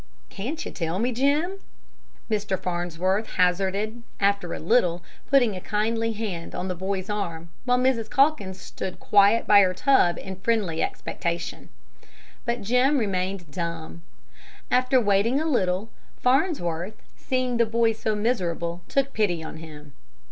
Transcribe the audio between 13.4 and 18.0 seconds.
dumb. After waiting a little, Farnsworth, seeing the boy